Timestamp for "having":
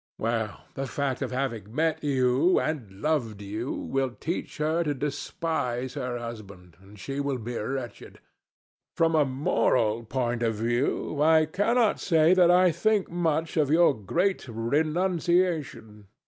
1.31-1.75